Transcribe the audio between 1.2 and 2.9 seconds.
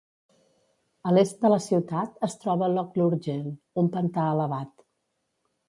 de la ciutat es troba